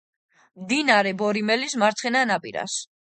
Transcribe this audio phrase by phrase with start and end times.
[0.61, 2.81] მდინარე ბორიმელის მარცხენა ნაპირას.